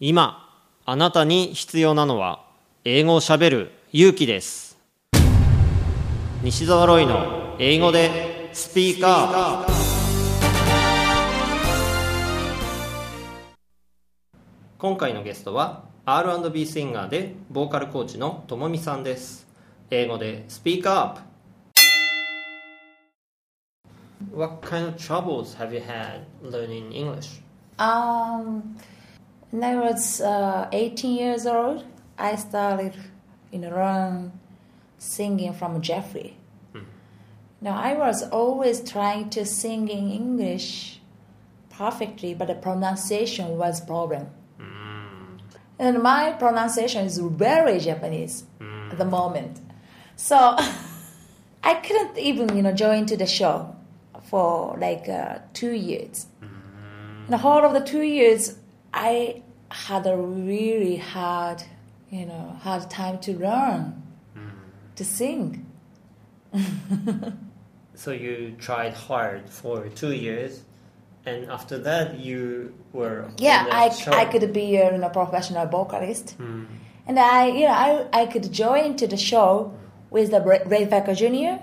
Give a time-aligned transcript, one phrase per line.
[0.00, 2.44] 今あなたに必要なのは
[2.84, 4.78] 英語をしゃべる勇気です。
[6.40, 9.72] 西澤ロイの英語でスピーカー。
[14.78, 19.48] 今回のゲストは R&B シンガーでボーカルコーチのともみさんです。
[19.90, 21.22] 英語でスピーカーアップ。
[24.32, 27.42] What kind of troubles have you had learning English?
[27.78, 28.62] Um,
[29.50, 31.84] when I was uh, 18 years old,
[32.18, 32.94] I started,
[33.50, 34.32] you know, learn
[34.98, 36.36] singing from Jeffrey.
[37.60, 41.00] Now I was always trying to sing in English
[41.70, 44.28] perfectly, but the pronunciation was problem.
[45.78, 48.44] And my pronunciation is very Japanese
[48.90, 49.60] at the moment,
[50.16, 50.56] so
[51.62, 53.74] I couldn't even, you know, join to the show
[54.24, 56.26] for like uh, two years.
[56.40, 58.57] In the whole of the two years,
[58.92, 61.62] I had a really hard,
[62.10, 64.02] you know, hard time to learn
[64.36, 64.48] mm-hmm.
[64.96, 65.66] to sing.
[67.98, 70.62] So you tried hard for two years,
[71.26, 74.12] and after that you were Yeah, I, show.
[74.12, 76.66] I could be a you know, professional vocalist, mm-hmm.
[77.08, 79.74] and I you know I, I could join to the show
[80.10, 81.58] with the Ray Parker Jr.,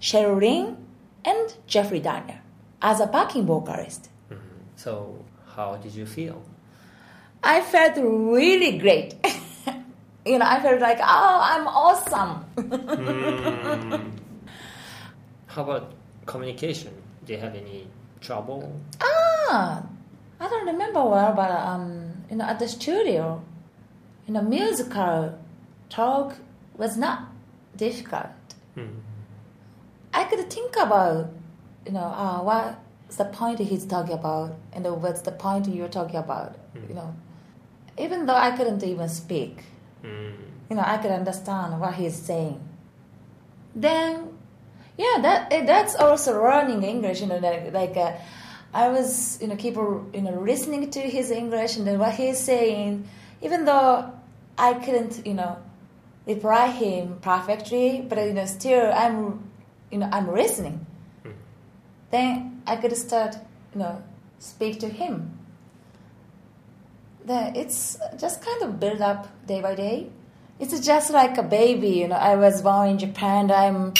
[0.00, 0.76] Cheryl Lynn,
[1.24, 2.38] and Jeffrey Daniel
[2.80, 4.10] as a backing vocalist.
[4.30, 4.38] Mm-hmm.
[4.76, 5.24] So
[5.56, 6.40] how did you feel?
[7.42, 9.14] I felt really great.
[10.26, 12.44] you know, I felt like oh I'm awesome.
[15.46, 15.92] How about
[16.26, 16.92] communication?
[17.24, 17.86] Do you have any
[18.20, 18.72] trouble?
[19.00, 19.86] Ah,
[20.38, 23.42] I don't remember well, but um, you know, at the studio,
[24.26, 25.38] you know, musical
[25.88, 26.36] talk
[26.76, 27.28] was not
[27.76, 28.26] difficult.
[30.12, 31.30] I could think about,
[31.86, 36.16] you know, uh, what's the point he's talking about, and what's the point you're talking
[36.16, 36.56] about,
[36.88, 37.14] you know.
[38.00, 39.62] Even though I couldn't even speak,
[40.02, 42.60] you know, I could understand what he's saying.
[43.74, 44.38] Then,
[44.96, 47.20] yeah, that eh, that's also learning English.
[47.20, 48.16] You know, like, like uh,
[48.72, 52.38] I was, you know, keep you know listening to his English and then what he's
[52.38, 53.06] saying,
[53.42, 54.12] even though
[54.56, 55.58] I couldn't, you know,
[56.26, 59.50] reply him perfectly, but you know, still I'm,
[59.90, 60.86] you know, I'm listening.
[62.10, 63.36] Then I could start,
[63.74, 64.02] you know,
[64.38, 65.39] speak to him.
[67.24, 70.08] Then it's just kind of build up day by day.
[70.58, 72.16] It's just like a baby, you know.
[72.16, 73.50] I was born in Japan.
[73.50, 73.94] I'm,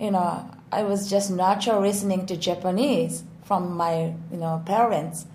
[0.00, 5.26] you know, I was just natural listening to Japanese from my, you know, parents.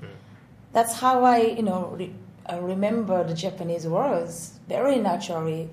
[0.72, 2.14] That's how I, you know, re-
[2.46, 5.70] I remember the Japanese words very naturally.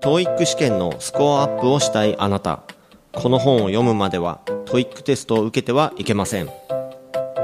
[0.00, 2.62] TOEIC 試験のスコアアップをしたいあなた
[3.12, 6.50] この本を読むまでは TOEIC テストを受けてはいけません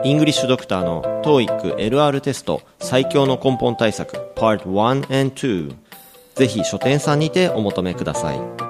[0.02, 5.74] イングリッシュドクターの TOEIC LR テスト最強の根本対策 Part 1 and 2
[6.36, 8.69] ぜひ書店さんにてお求めください。